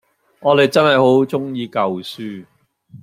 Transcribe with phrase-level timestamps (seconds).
[0.39, 2.45] 我哋真係好鍾意舊書